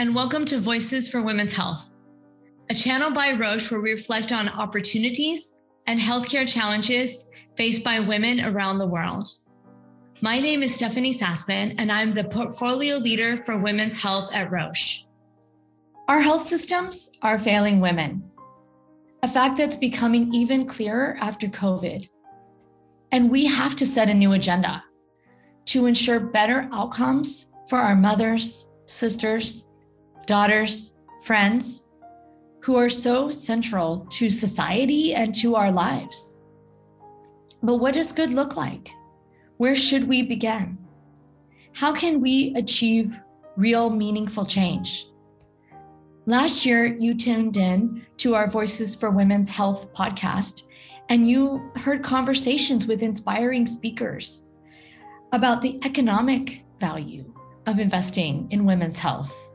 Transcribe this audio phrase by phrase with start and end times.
[0.00, 1.98] and welcome to Voices for Women's Health,
[2.70, 8.40] a channel by Roche where we reflect on opportunities and healthcare challenges faced by women
[8.40, 9.28] around the world.
[10.22, 15.04] My name is Stephanie Saspin, and I'm the portfolio leader for women's health at Roche.
[16.08, 18.24] Our health systems are failing women,
[19.22, 22.08] a fact that's becoming even clearer after COVID.
[23.12, 24.82] And we have to set a new agenda
[25.66, 29.66] to ensure better outcomes for our mothers, sisters,
[30.30, 31.86] daughters, friends
[32.60, 36.40] who are so central to society and to our lives.
[37.64, 38.90] But what does good look like?
[39.56, 40.78] Where should we begin?
[41.74, 43.20] How can we achieve
[43.56, 45.08] real, meaningful change?
[46.26, 50.62] Last year, you tuned in to our Voices for Women's Health podcast,
[51.08, 54.48] and you heard conversations with inspiring speakers
[55.32, 57.34] about the economic value
[57.66, 59.49] of investing in women's health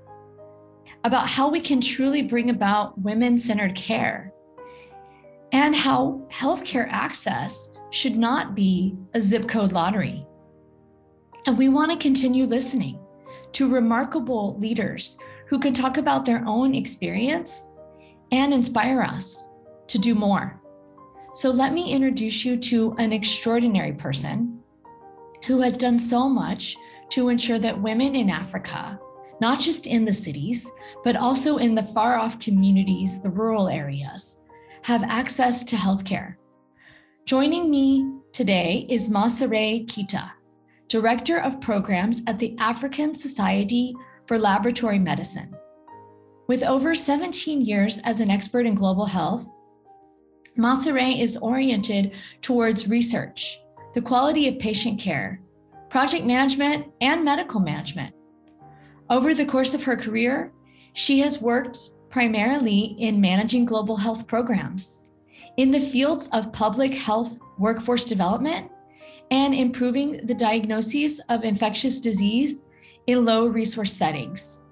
[1.05, 4.33] about how we can truly bring about women centered care
[5.51, 10.25] and how healthcare access should not be a zip code lottery.
[11.45, 12.99] And we want to continue listening
[13.51, 15.15] to remarkable leaders
[15.47, 17.69] who can talk about their own experience
[18.31, 19.49] and inspire us
[19.85, 20.59] to do more.
[21.35, 24.59] So, let me introduce you to an extraordinary person
[25.45, 26.75] who has done so much
[27.09, 28.99] to ensure that women in Africa
[29.41, 30.71] not just in the cities,
[31.03, 34.41] but also in the far off communities, the rural areas,
[34.83, 36.35] have access to healthcare.
[37.25, 40.31] Joining me today is Mah-Sere Keita,
[40.87, 43.95] Director of Programs at the African Society
[44.27, 45.55] for Laboratory Medicine.
[46.47, 49.47] With over 17 years as an expert in global health,
[50.55, 53.59] Mah-Sere is oriented towards research,
[53.93, 55.41] the quality of patient care,
[55.89, 58.13] project management, and medical management
[59.09, 60.51] over the course of her career,
[60.93, 65.09] she has worked primarily in managing global health programs
[65.57, 68.71] in the fields of public health workforce development
[69.31, 72.65] and improving the diagnoses of infectious disease
[73.07, 74.63] in low resource settings.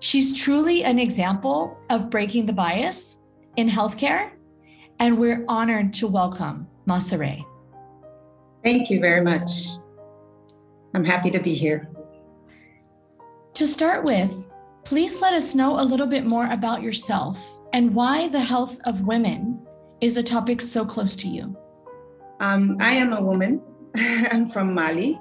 [0.00, 3.20] She's truly an example of breaking the bias
[3.56, 4.30] in healthcare,
[4.98, 7.44] and we're honored to welcome Mah-Sere.
[8.64, 9.68] Thank you very much.
[10.94, 11.91] I'm happy to be here.
[13.54, 14.46] To start with,
[14.82, 17.38] please let us know a little bit more about yourself
[17.74, 19.60] and why the health of women
[20.00, 21.54] is a topic so close to you.
[22.40, 23.62] Um, I am a woman.
[23.94, 25.20] I'm from Mali.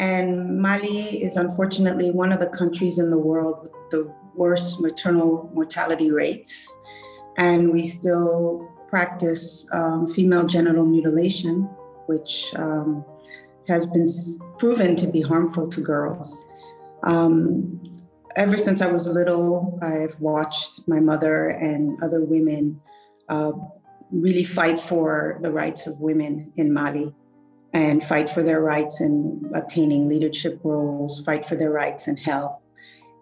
[0.00, 5.50] And Mali is unfortunately one of the countries in the world with the worst maternal
[5.52, 6.72] mortality rates.
[7.36, 11.64] And we still practice um, female genital mutilation,
[12.06, 13.04] which um,
[13.66, 14.08] has been
[14.56, 16.47] proven to be harmful to girls.
[17.02, 17.82] Um,
[18.36, 22.80] ever since I was little, I've watched my mother and other women
[23.28, 23.52] uh,
[24.10, 27.14] really fight for the rights of women in Mali
[27.72, 32.66] and fight for their rights in obtaining leadership roles, fight for their rights in health,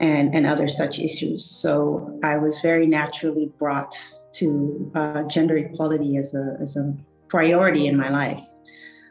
[0.01, 1.45] and, and other such issues.
[1.45, 3.95] So I was very naturally brought
[4.35, 6.95] to uh, gender equality as a, as a
[7.29, 8.45] priority in my life.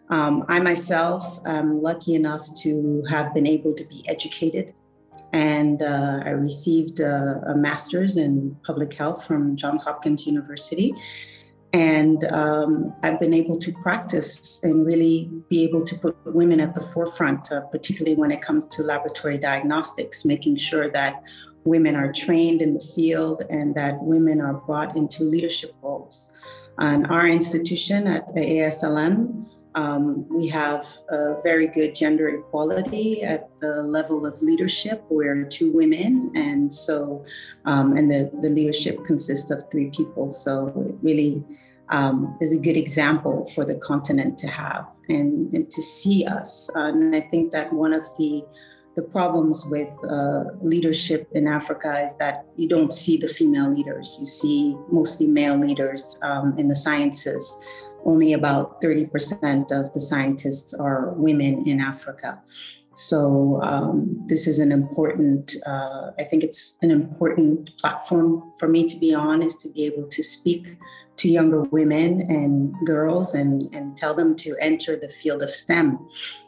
[0.10, 4.74] Um, I myself am lucky enough to have been able to be educated,
[5.34, 10.94] and uh, I received a, a, master's in public health from Johns Hopkins University.
[11.74, 16.74] And um, I've been able to practice and really be able to put women at
[16.74, 21.22] the forefront, uh, particularly when it comes to laboratory diagnostics, making sure that
[21.66, 26.32] women are trained in the field and that women are brought into leadership roles.
[26.80, 33.84] And our institution at ASLM um, we have a very good gender equality at the
[33.84, 35.04] level of leadership.
[35.10, 37.26] We're two women, and so,
[37.66, 40.32] um, and the, the leadership consists of three people.
[40.32, 41.44] So it really
[41.90, 46.70] um, is a good example for the continent to have and, and to see us.
[46.76, 48.44] Uh, and I think that one of the
[48.96, 54.16] the problems with uh, leadership in Africa is that you don't see the female leaders.
[54.18, 57.60] You see mostly male leaders um, in the sciences
[58.06, 62.42] only about 30% of the scientists are women in Africa.
[62.94, 68.88] So um, this is an important, uh, I think it's an important platform for me
[68.88, 70.78] to be on is to be able to speak
[71.18, 76.08] to younger women and girls and, and tell them to enter the field of STEM.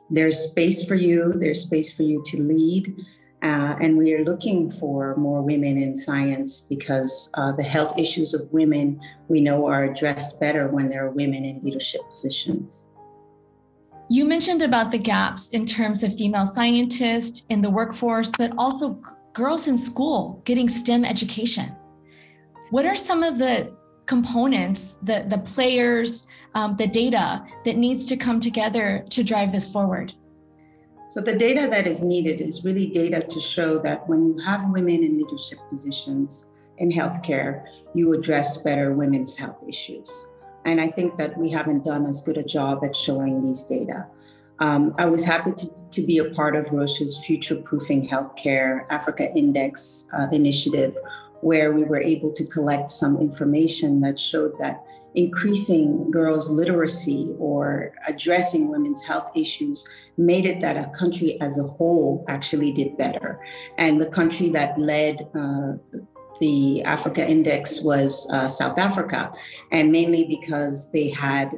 [0.09, 2.95] There's space for you, there's space for you to lead.
[3.43, 8.33] Uh, and we are looking for more women in science because uh, the health issues
[8.33, 12.89] of women we know are addressed better when there are women in leadership positions.
[14.09, 18.99] You mentioned about the gaps in terms of female scientists in the workforce, but also
[19.33, 21.75] girls in school getting STEM education.
[22.71, 23.71] What are some of the
[24.07, 26.25] components, the, the players,
[26.55, 30.13] um, the data that needs to come together to drive this forward?
[31.09, 34.69] So, the data that is needed is really data to show that when you have
[34.69, 40.27] women in leadership positions in healthcare, you address better women's health issues.
[40.65, 44.07] And I think that we haven't done as good a job at showing these data.
[44.59, 49.31] Um, I was happy to, to be a part of Roche's Future Proofing Healthcare Africa
[49.35, 50.93] Index uh, initiative,
[51.41, 54.83] where we were able to collect some information that showed that
[55.15, 59.87] increasing girls' literacy or addressing women's health issues
[60.17, 63.39] made it that a country as a whole actually did better.
[63.77, 65.73] And the country that led uh,
[66.39, 69.31] the Africa Index was uh, South Africa,
[69.71, 71.51] and mainly because they had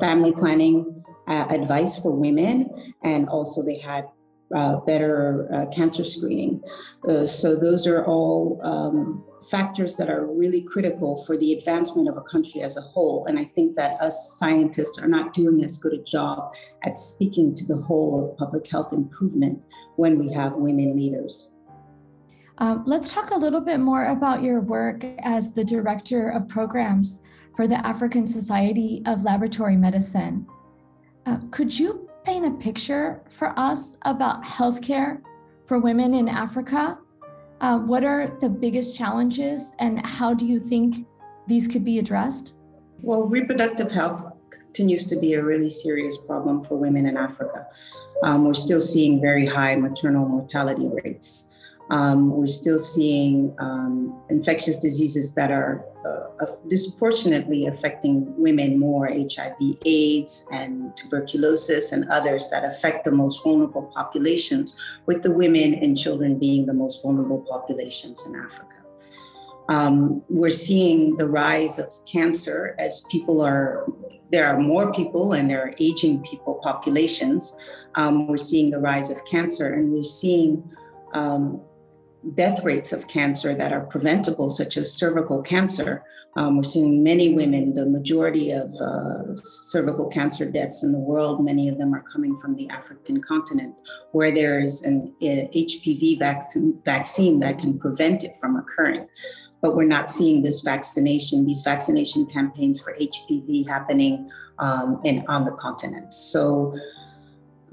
[0.00, 4.08] family planning uh, advice for women, and also they had
[4.54, 6.62] uh, better uh, cancer screening.
[7.06, 12.16] Uh, so those are all um, factors that are really critical for the advancement of
[12.16, 13.26] a country as a whole.
[13.26, 16.52] And I think that us scientists are not doing as good a job
[16.84, 19.60] at speaking to the whole of public health improvement
[19.96, 21.52] when we have women leaders.
[22.58, 27.22] Um, let's talk a little bit more about your work as the director of programs
[27.54, 30.46] for the African Society of Laboratory Medicine.
[31.24, 35.22] Uh, could you paint a picture for us about healthcare
[35.66, 36.98] for women in Africa?
[37.60, 41.06] Uh, what are the biggest challenges and how do you think
[41.46, 42.54] these could be addressed?
[43.02, 47.66] Well, reproductive health continues to be a really serious problem for women in Africa.
[48.22, 51.48] Um, we're still seeing very high maternal mortality rates.
[51.90, 59.56] Um, we're still seeing um, infectious diseases that are uh, disproportionately affecting women more HIV,
[59.84, 64.76] AIDS, and tuberculosis, and others that affect the most vulnerable populations,
[65.06, 68.76] with the women and children being the most vulnerable populations in Africa.
[69.68, 73.86] Um, we're seeing the rise of cancer as people are,
[74.32, 77.54] there are more people and there are aging people populations.
[77.94, 80.64] Um, we're seeing the rise of cancer and we're seeing
[81.12, 81.60] um,
[82.34, 86.04] death rates of cancer that are preventable, such as cervical cancer.
[86.36, 91.44] Um, we're seeing many women, the majority of uh, cervical cancer deaths in the world,
[91.44, 93.80] many of them are coming from the African continent,
[94.12, 99.08] where there's an HPV vaccine, vaccine that can prevent it from occurring.
[99.60, 105.44] But we're not seeing this vaccination, these vaccination campaigns for HPV happening um, in, on
[105.44, 106.12] the continent.
[106.12, 106.78] So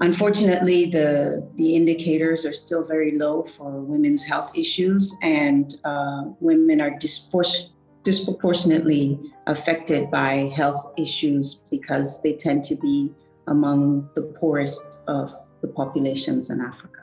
[0.00, 6.80] Unfortunately, the, the indicators are still very low for women's health issues, and uh, women
[6.82, 7.70] are dispor-
[8.02, 13.10] disproportionately affected by health issues because they tend to be
[13.46, 15.32] among the poorest of
[15.62, 17.00] the populations in Africa.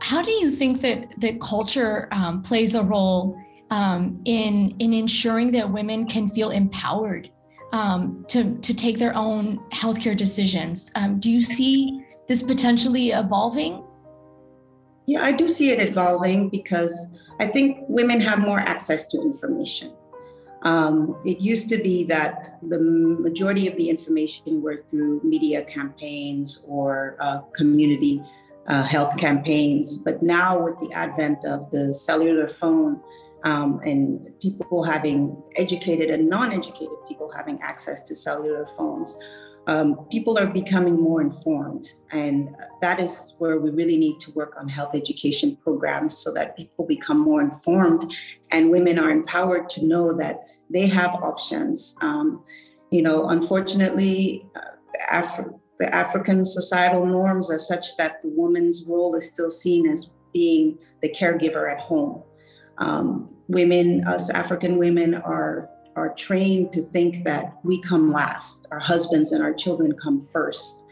[0.00, 3.36] How do you think that, that culture um, plays a role
[3.70, 7.30] um, in, in ensuring that women can feel empowered
[7.72, 10.90] um, to, to take their own healthcare decisions.
[10.94, 13.84] Um, do you see this potentially evolving?
[15.06, 19.92] Yeah, I do see it evolving because I think women have more access to information.
[20.62, 26.64] Um, it used to be that the majority of the information were through media campaigns
[26.66, 28.22] or uh, community
[28.66, 29.96] uh, health campaigns.
[29.96, 33.00] But now, with the advent of the cellular phone,
[33.46, 39.18] um, and people having educated and non-educated people having access to cellular phones
[39.68, 41.88] um, people are becoming more informed.
[42.12, 46.56] And that is where we really need to work on health education programs so that
[46.56, 48.14] people become more informed
[48.52, 51.96] and women are empowered to know that they have options.
[52.00, 52.44] Um,
[52.90, 54.60] you know unfortunately uh,
[55.12, 60.10] Af- the african societal norms are such that the woman's role is still seen as
[60.32, 62.22] being the caregiver at home
[62.78, 68.66] um, women, us African women, are are trained to think that we come last.
[68.70, 70.84] Our husbands and our children come first.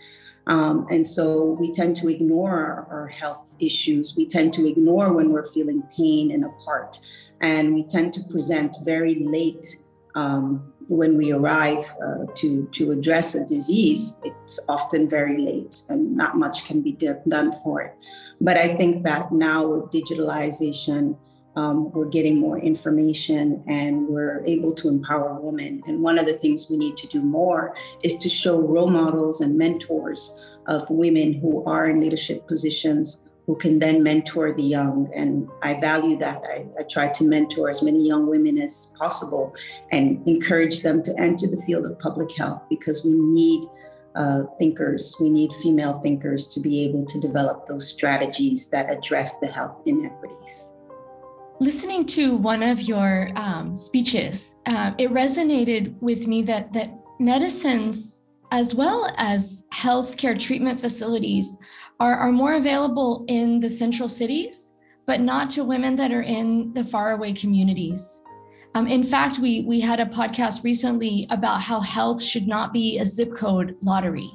[0.46, 4.14] Um, and so we tend to ignore our, our, health issues.
[4.16, 6.98] We tend to ignore when we're feeling pain in a part.
[7.40, 9.78] And we tend to present very late
[10.14, 14.18] um, when we arrive uh, to, to address a disease.
[14.22, 17.94] It's often very late and not much can be done for it.
[18.40, 21.16] But I think that now with digitalization,
[21.56, 25.82] um, we're getting more information and we're able to empower women.
[25.86, 29.40] And one of the things we need to do more is to show role models
[29.40, 30.34] and mentors
[30.66, 35.10] of women who are in leadership positions who can then mentor the young.
[35.14, 36.42] And I value that.
[36.44, 39.54] I, I try to mentor as many young women as possible
[39.92, 43.64] and encourage them to enter the field of public health because we need
[44.14, 45.16] uh, thinkers.
[45.20, 49.76] We need female thinkers to be able to develop those strategies that address the health
[49.84, 50.70] inequities.
[51.60, 58.24] Listening to one of your um, speeches, uh, it resonated with me that that medicines,
[58.50, 61.56] as well as healthcare treatment facilities,
[62.00, 64.72] are, are more available in the central cities,
[65.06, 68.22] but not to women that are in the faraway communities.
[68.74, 72.98] Um, in fact, we we had a podcast recently about how health should not be
[72.98, 74.30] a zip code lottery.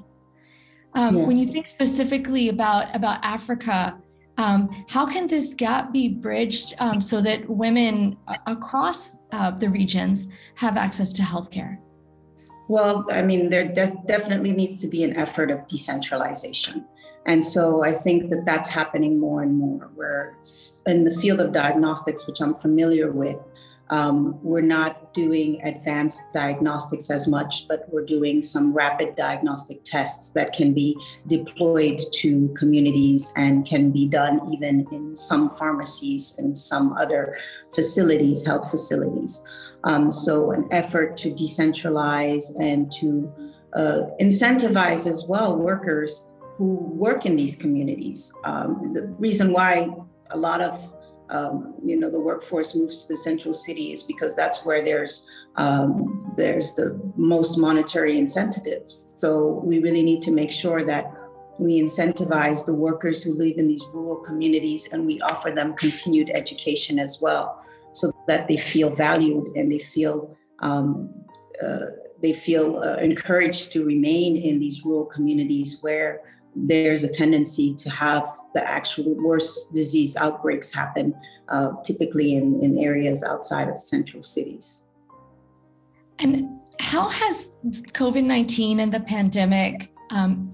[0.96, 1.26] Um, yeah.
[1.28, 4.02] When you think specifically about about Africa,
[4.40, 8.18] um, how can this gap be bridged um, so that women
[8.48, 11.78] across uh, the regions have access to healthcare?
[12.70, 16.86] Well, I mean, there de- definitely needs to be an effort of decentralization.
[17.26, 20.38] And so I think that that's happening more and more, where
[20.88, 23.54] in the field of diagnostics, which I'm familiar with,
[23.90, 30.32] um, we're not doing advanced diagnostics as much, but we're doing some rapid diagnostic tests
[30.32, 30.96] that can be
[31.28, 37.38] deployed to communities and can be done even in some pharmacies and some other
[37.74, 39.44] facilities, health facilities.
[39.86, 43.32] Um, so, an effort to decentralize and to
[43.74, 46.28] uh, incentivize as well workers
[46.58, 48.34] who work in these communities.
[48.44, 49.90] Um, the reason why
[50.32, 50.94] a lot of
[51.30, 55.30] um, you know the workforce moves to the central city is because that's where there's
[55.56, 59.16] um, there's the most monetary incentives.
[59.18, 61.14] So we really need to make sure that
[61.60, 66.32] we incentivize the workers who live in these rural communities and we offer them continued
[66.34, 71.14] education as well, so that they feel valued and they feel um,
[71.62, 71.88] uh,
[72.22, 76.22] they feel uh, encouraged to remain in these rural communities where
[76.56, 81.16] there's a tendency to have the actual worst disease outbreaks happen,
[81.50, 84.86] uh, typically in, in areas outside of central cities.
[86.20, 90.54] And how has COVID 19 and the pandemic um,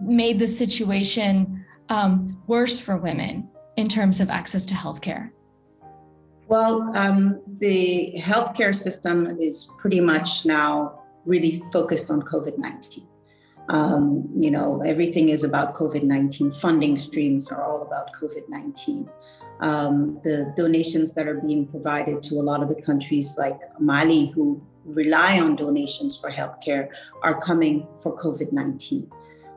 [0.00, 5.30] made the situation um, worse for women in terms of access to healthcare?
[6.48, 13.06] Well, um, the healthcare system is pretty much now really focused on COVID 19.
[13.68, 16.52] Um, you know, everything is about COVID 19.
[16.52, 19.08] Funding streams are all about COVID 19.
[19.60, 24.26] Um, the donations that are being provided to a lot of the countries like Mali,
[24.34, 26.88] who rely on donations for healthcare,
[27.22, 29.10] are coming for COVID 19,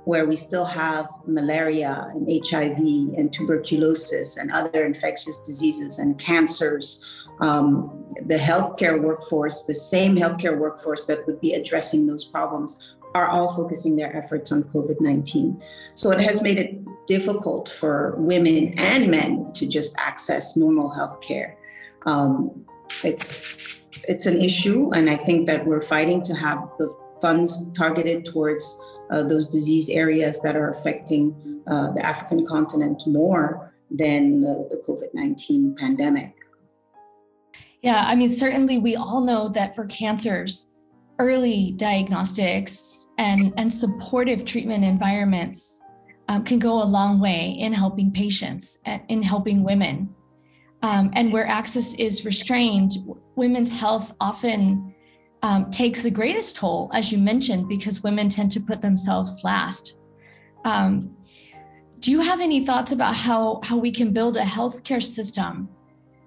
[0.06, 2.80] where we still have malaria and HIV
[3.18, 7.04] and tuberculosis and other infectious diseases and cancers.
[7.42, 13.28] Um, the healthcare workforce, the same healthcare workforce that would be addressing those problems, are
[13.30, 15.62] all focusing their efforts on COVID 19.
[15.96, 21.22] So it has made it difficult for women and men to just access normal health
[21.22, 21.58] care.
[22.06, 22.66] Um,
[23.04, 26.88] it's, it's an issue, and I think that we're fighting to have the
[27.22, 28.78] funds targeted towards
[29.10, 34.82] uh, those disease areas that are affecting uh, the African continent more than uh, the
[34.88, 36.36] COVID 19 pandemic.
[37.82, 40.74] Yeah, I mean, certainly we all know that for cancers,
[41.18, 45.84] early diagnostics and, and supportive treatment environments
[46.30, 50.10] um, can go a long way in helping patients, in helping women.
[50.82, 52.94] Um, and where access is restrained,
[53.36, 54.96] women's health often
[55.44, 59.98] um, takes the greatest toll, as you mentioned, because women tend to put themselves last.
[60.64, 61.18] Um,
[62.00, 65.68] do you have any thoughts about how, how we can build a healthcare system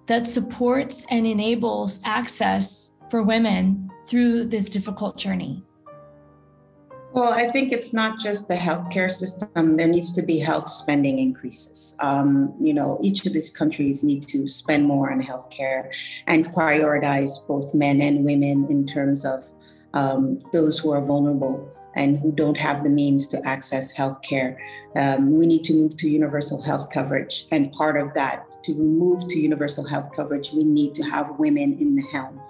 [0.09, 5.65] that supports and enables access for women through this difficult journey?
[7.15, 9.77] Well, I think it's not just the healthcare system.
[9.77, 11.95] There needs to be health spending increases.
[12.01, 15.93] Um, you know, each of these countries need to spend more on healthcare
[16.27, 19.45] and prioritize both men and women in terms of
[19.93, 24.57] um, those who are vulnerable and who don't have the means to access healthcare.
[24.97, 29.29] Um, we need to move to universal health coverage, and part of that, to move
[29.29, 32.41] to universal health coverage, we need to have women in the helm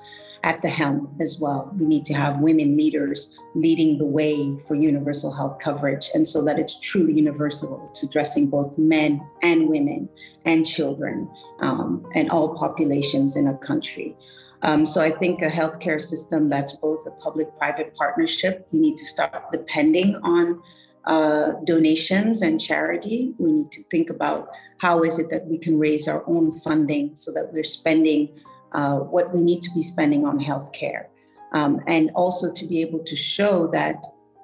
[0.44, 1.72] at the helm as well.
[1.78, 6.42] We need to have women leaders leading the way for universal health coverage, and so
[6.42, 7.82] that it's truly universal.
[7.88, 10.08] It's addressing both men and women
[10.44, 11.28] and children
[11.60, 14.16] um, and all populations in a country.
[14.62, 18.66] Um, so I think a healthcare system that's both a public-private partnership.
[18.72, 20.62] We need to stop depending on
[21.04, 23.34] uh, donations and charity.
[23.38, 27.16] We need to think about how is it that we can raise our own funding
[27.16, 28.28] so that we're spending
[28.74, 31.06] uh, what we need to be spending on healthcare.
[31.52, 33.96] Um, and also to be able to show that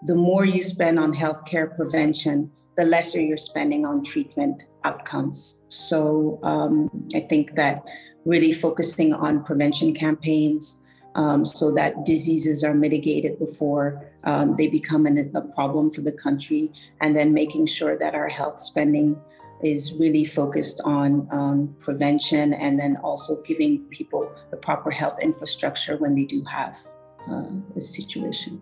[0.02, 5.60] the more you spend on healthcare prevention, the lesser you're spending on treatment outcomes.
[5.68, 7.82] So um, I think that
[8.24, 10.78] really focusing on prevention campaigns,
[11.14, 16.12] um, so that diseases are mitigated before um, they become an, a problem for the
[16.12, 16.70] country,
[17.00, 19.20] and then making sure that our health spending
[19.62, 25.96] is really focused on um, prevention and then also giving people the proper health infrastructure
[25.96, 26.78] when they do have
[27.30, 28.60] uh, a situation.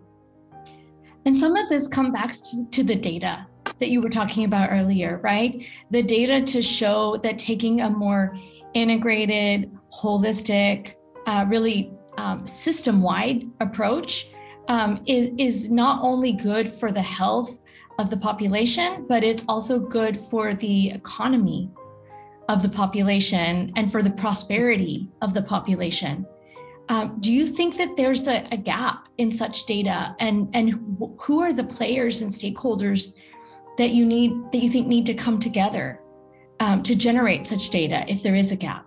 [1.25, 3.45] And some of this comes back to, to the data
[3.79, 5.65] that you were talking about earlier, right?
[5.91, 8.35] The data to show that taking a more
[8.73, 14.27] integrated, holistic, uh, really um, system wide approach
[14.67, 17.59] um, is, is not only good for the health
[17.97, 21.71] of the population, but it's also good for the economy
[22.49, 26.25] of the population and for the prosperity of the population.
[26.89, 30.71] Um, do you think that there's a, a, gap in such data, and and
[31.19, 33.17] who are the players and stakeholders
[33.77, 35.99] that you need that you think need to come together
[36.61, 38.86] um, to generate such data if there is a gap?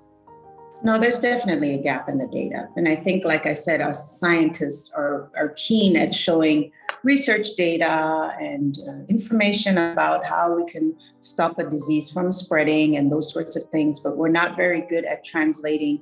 [0.83, 2.69] No, there's definitely a gap in the data.
[2.77, 6.73] And I think, like I said, our scientists are, are keen at showing
[7.03, 13.13] research data and uh, information about how we can stop a disease from spreading and
[13.13, 14.01] those sorts of things.
[14.01, 16.01] But we're not very good at translating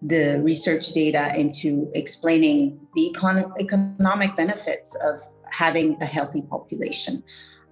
[0.00, 5.18] the research data into explaining the econ- economic benefits of
[5.50, 7.22] having a healthy population.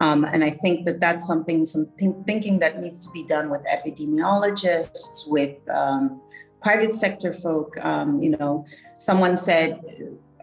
[0.01, 1.89] Um, and I think that that's something, some
[2.27, 6.21] thinking that needs to be done with epidemiologists, with um,
[6.61, 7.77] private sector folk.
[7.83, 9.81] Um, you know, someone said,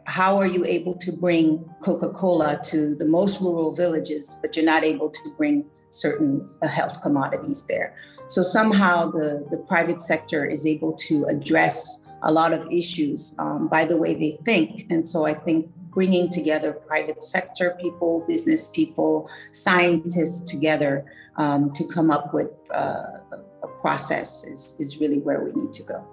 [0.06, 4.84] "How are you able to bring Coca-Cola to the most rural villages, but you're not
[4.84, 7.96] able to bring certain uh, health commodities there?"
[8.28, 13.68] So somehow the the private sector is able to address a lot of issues um,
[13.68, 18.68] by the way they think, and so I think bringing together private sector people, business
[18.68, 21.06] people, scientists together
[21.38, 23.18] um, to come up with uh,
[23.64, 26.06] a process is, is really where we need to go.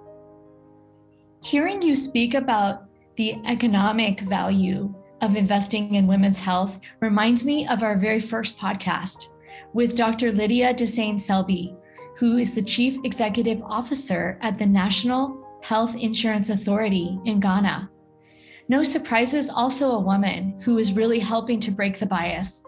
[1.43, 2.85] Hearing you speak about
[3.15, 9.29] the economic value of investing in women's health reminds me of our very first podcast
[9.73, 10.31] with Dr.
[10.31, 11.75] Lydia Dsane-Selby,
[12.17, 17.89] who is the Chief Executive Officer at the National Health Insurance Authority in Ghana.
[18.71, 22.65] No surprises, also a woman who is really helping to break the bias.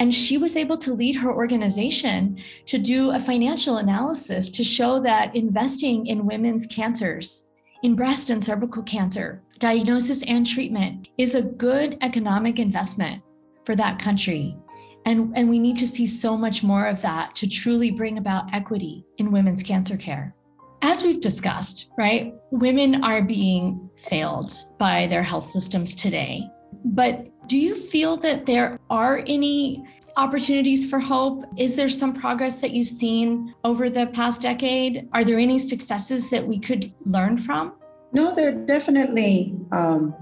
[0.00, 4.98] And she was able to lead her organization to do a financial analysis to show
[5.00, 7.44] that investing in women's cancers,
[7.82, 13.22] in breast and cervical cancer, diagnosis and treatment, is a good economic investment
[13.66, 14.56] for that country.
[15.04, 18.54] And, and we need to see so much more of that to truly bring about
[18.54, 20.34] equity in women's cancer care
[20.82, 26.48] as we've discussed, right, women are being failed by their health systems today.
[26.84, 29.84] But do you feel that there are any
[30.16, 31.44] opportunities for hope?
[31.56, 35.08] Is there some progress that you've seen over the past decade?
[35.12, 37.74] Are there any successes that we could learn from?
[38.12, 40.14] No, there are definitely um,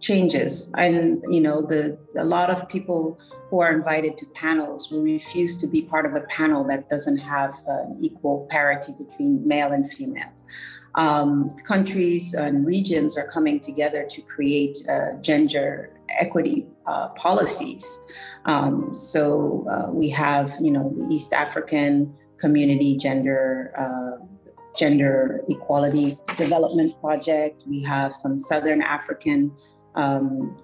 [0.00, 3.18] changes, and you know, the a lot of people
[3.50, 7.16] who are invited to panels will refuse to be part of a panel that doesn't
[7.16, 10.44] have uh, equal parity between male and females.
[10.94, 17.98] Um, countries and regions are coming together to create uh, gender equity uh, policies.
[18.46, 24.24] Um, so uh, we have, you know, the East African community gender uh,
[24.76, 27.64] gender equality development project.
[27.66, 29.52] We have some Southern African
[29.96, 30.56] um,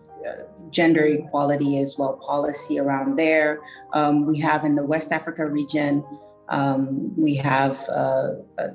[0.70, 3.60] gender equality as well policy around there.
[3.92, 6.04] Um, we have in the West Africa region,
[6.48, 8.68] um, we have uh, a,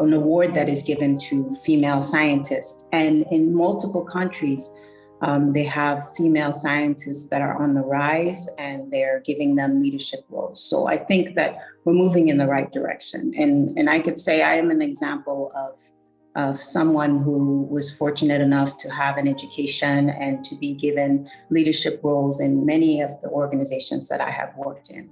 [0.00, 2.86] an award that is given to female scientists.
[2.92, 4.72] And in multiple countries,
[5.20, 10.24] um, they have female scientists that are on the rise and they're giving them leadership
[10.28, 10.62] roles.
[10.62, 13.32] So I think that we're moving in the right direction.
[13.38, 15.78] And, and I could say I am an example of
[16.34, 22.00] of someone who was fortunate enough to have an education and to be given leadership
[22.02, 25.10] roles in many of the organizations that I have worked in.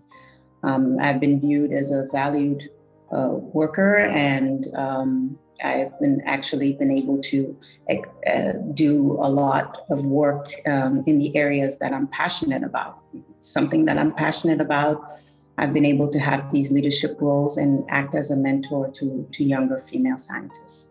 [0.63, 2.69] Um, I've been viewed as a valued
[3.13, 7.57] uh, worker, and um, I've been actually been able to
[7.91, 12.99] uh, do a lot of work um, in the areas that I'm passionate about.
[13.39, 15.13] Something that I'm passionate about.
[15.59, 19.45] I've been able to have these leadership roles and act as a mentor to, to
[19.45, 20.90] younger female scientists.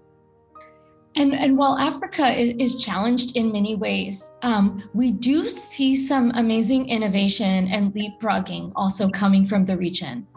[1.16, 6.32] And, and while Africa is, is challenged in many ways, um, we do see some
[6.36, 10.28] amazing innovation and leapfrogging also coming from the region.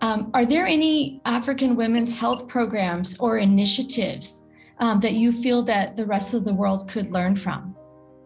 [0.00, 4.48] Um, are there any African women's health programs or initiatives
[4.80, 7.74] um, that you feel that the rest of the world could learn from?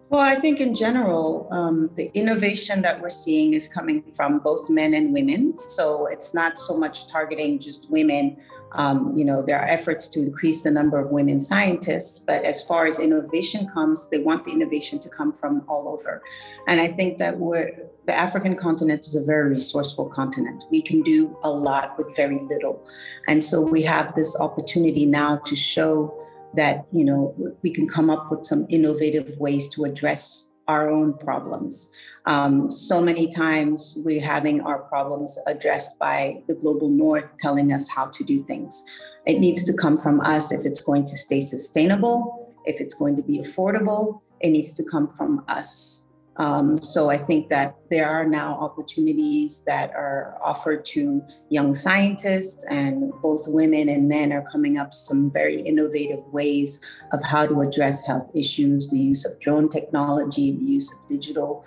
[0.09, 4.71] Well, I think in general, um, the innovation that we're seeing is coming from both
[4.71, 5.57] men and women.
[5.57, 8.37] So it's not so much targeting just women
[8.77, 12.65] Um, you know, there are efforts to increase the number of women scientists, but as
[12.65, 16.23] far as innovation comes, they want the innovation to come from all over.
[16.69, 17.73] And I think that we're
[18.07, 20.65] the African continent is a very resourceful continent.
[20.71, 22.87] We can do a lot with very little.
[23.27, 26.15] And so we have this opportunity now to show
[26.55, 31.15] that, you know, we can come up with some innovative ways to address our own
[31.15, 31.91] problems.
[32.27, 37.89] Um, so many times we're having our problems addressed by the global north telling us
[37.89, 38.83] how to do things.
[39.27, 43.17] It needs to come from us if it's going to stay sustainable, if it's going
[43.17, 46.06] to be affordable, it needs to come from us.
[46.39, 52.65] Um, so I think that there are now opportunities that are offered to young scientists,
[52.69, 56.81] and both women and men are coming up some very innovative ways
[57.13, 61.65] of how to address health issues, the use of drone technology, the use of digital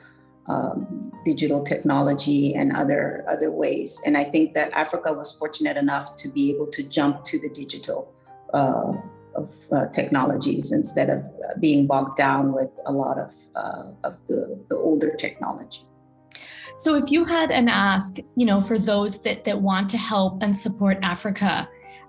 [0.47, 4.01] um, digital technology and other other ways.
[4.05, 7.49] And I think that Africa was fortunate enough to be able to jump to the
[7.49, 8.11] digital
[8.53, 8.93] uh,
[9.39, 11.21] of uh, technologies instead of
[11.59, 15.85] being bogged down with a lot of uh, of the, the older technology.
[16.77, 20.43] So, if you had an ask, you know, for those that that want to help
[20.43, 21.67] and support Africa,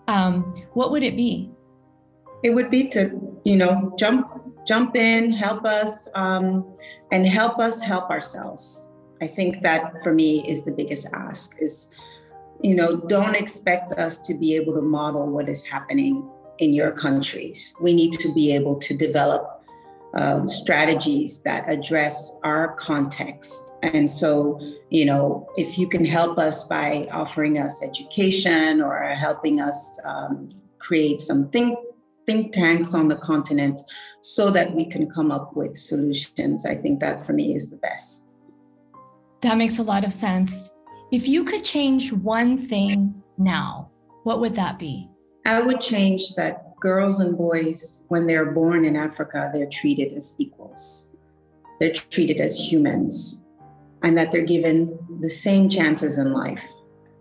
[0.09, 1.51] um, what would it be?
[2.43, 3.03] It would be to,
[3.45, 4.27] you know, jump
[4.67, 6.09] jump in, help us.
[6.15, 6.75] Um,
[7.13, 8.91] and help us help ourselves.
[9.21, 11.89] I think that for me is the biggest ask is,
[12.63, 16.29] you know, don't expect us to be able to model what is happening
[16.61, 17.75] in your countries.
[17.81, 19.61] We need to be able to develop
[20.15, 23.75] um, strategies that address our context.
[23.83, 24.59] And so,
[24.91, 30.51] you know, if you can help us by offering us education or helping us um,
[30.79, 31.79] create some think
[32.27, 33.81] think tanks on the continent
[34.21, 36.65] so that we can come up with solutions.
[36.65, 38.27] I think that for me is the best.
[39.41, 40.71] That makes a lot of sense.
[41.11, 43.91] If you could change one thing now,
[44.23, 45.10] what would that be?
[45.47, 50.35] I would change that girls and boys, when they're born in Africa, they're treated as
[50.39, 51.09] equals.
[51.79, 53.41] They're treated as humans,
[54.03, 56.67] and that they're given the same chances in life,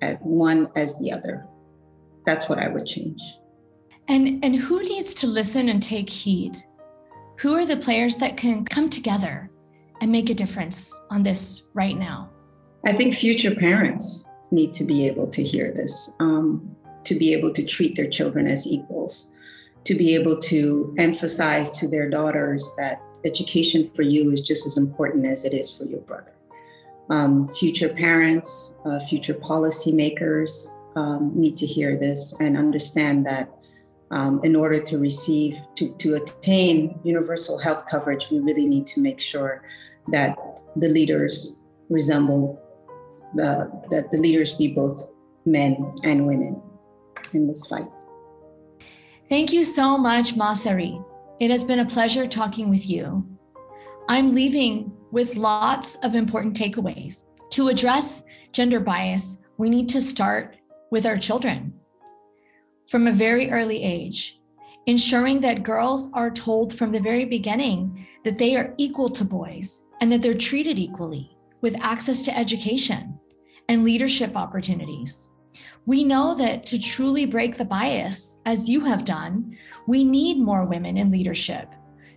[0.02, 1.46] at one as the other.
[2.26, 3.22] That's what I would change.
[4.08, 6.58] And and who needs to listen and take heed?
[7.40, 9.50] Who are the players that can come together
[10.02, 12.30] and make a difference on this right now?
[12.86, 17.54] I think future parents need to be able to hear this, um, to be able
[17.54, 19.30] to treat their children as equals,
[19.86, 24.78] to be able to emphasize to their daughters that education for you is just as
[24.78, 26.34] important as it is for your brother.
[27.10, 33.50] Um, future parents, uh, future policymakers um, need to hear this and understand that
[34.12, 39.00] um, in order to receive, to, to attain universal health coverage, we really need to
[39.00, 39.64] make sure
[40.12, 40.38] that
[40.76, 41.60] the leaders
[41.90, 42.62] resemble
[43.36, 45.10] the, that the leaders be both
[45.46, 46.62] men and women
[47.34, 47.86] in this fight.
[49.28, 51.04] Thank you so much, Mah-Sere.
[51.40, 53.26] It has been a pleasure talking with you.
[54.08, 57.24] I'm leaving with lots of important takeaways.
[57.52, 60.58] To address gender bias, we need to start
[60.92, 61.74] with our children
[62.90, 64.40] from a very early age,
[64.88, 69.86] ensuring that girls are told from the very beginning that they are equal to boys
[70.02, 73.20] and that they're treated equally with access to education
[73.68, 75.32] and leadership opportunities.
[75.86, 80.66] We know that to truly break the bias, as you have done, we need more
[80.66, 81.70] women in leadership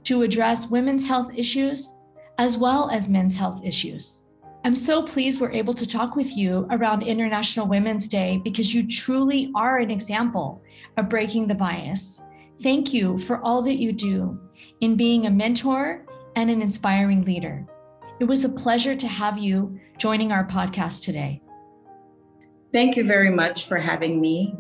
[0.05, 1.99] to address women's health issues
[2.39, 4.25] as well as men's health issues.
[4.65, 8.87] I'm so pleased we're able to talk with you around International Women's Day because you
[8.87, 10.63] truly are an example
[10.97, 12.23] of breaking the bias.
[12.63, 14.39] Thank you for all that you do
[14.81, 17.67] in being a mentor and an inspiring leader.
[18.21, 21.43] It was a pleasure to have you joining our podcast today.
[22.73, 24.55] Thank you very much for having me.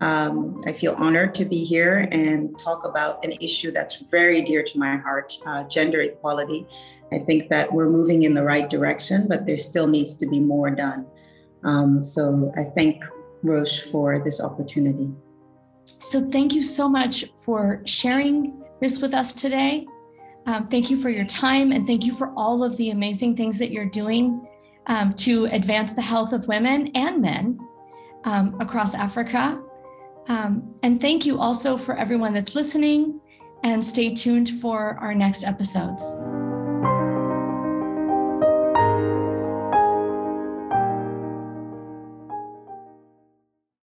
[0.00, 4.62] Um, I feel honored to be here and talk about an issue that's very dear
[4.62, 6.66] to my heart uh, gender equality
[7.14, 10.40] I think that we're moving in the right direction, but there still needs to be
[10.40, 11.06] more done.
[11.62, 13.02] Um, so I thank
[13.42, 15.10] Roche for this opportunity.
[16.00, 19.86] So thank you so much for sharing this with us today.
[20.46, 23.58] Um, thank you for your time and thank you for all of the amazing things
[23.58, 24.46] that you're doing
[24.86, 27.58] um, to advance the health of women and men
[28.24, 29.62] um, across Africa.
[30.28, 33.20] Um, and thank you also for everyone that's listening
[33.62, 36.02] and stay tuned for our next episodes.